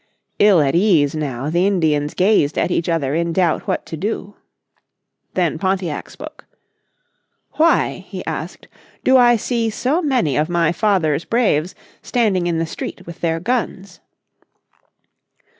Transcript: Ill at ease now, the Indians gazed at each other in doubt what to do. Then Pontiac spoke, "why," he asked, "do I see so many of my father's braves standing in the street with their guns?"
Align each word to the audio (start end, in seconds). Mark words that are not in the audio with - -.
Ill 0.39 0.59
at 0.61 0.73
ease 0.73 1.13
now, 1.13 1.47
the 1.47 1.67
Indians 1.67 2.15
gazed 2.15 2.57
at 2.57 2.71
each 2.71 2.89
other 2.89 3.13
in 3.13 3.31
doubt 3.31 3.67
what 3.67 3.85
to 3.85 3.95
do. 3.95 4.35
Then 5.35 5.59
Pontiac 5.59 6.09
spoke, 6.09 6.45
"why," 7.57 8.03
he 8.09 8.25
asked, 8.25 8.67
"do 9.03 9.15
I 9.17 9.35
see 9.35 9.69
so 9.69 10.01
many 10.01 10.35
of 10.35 10.49
my 10.49 10.71
father's 10.71 11.23
braves 11.23 11.75
standing 12.01 12.47
in 12.47 12.57
the 12.57 12.65
street 12.65 13.05
with 13.05 13.21
their 13.21 13.39
guns?" 13.39 13.99